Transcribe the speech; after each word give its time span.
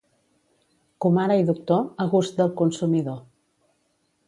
Comare 1.05 1.35
i 1.41 1.45
doctor, 1.51 1.85
a 2.05 2.09
gust 2.15 2.41
del 2.41 2.51
consumidor. 2.65 3.23